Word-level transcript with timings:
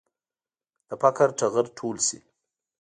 د 0.87 0.89
فقر 1.01 1.27
ټغر 1.39 1.65
ټول 1.77 1.95
شي. 2.07 2.19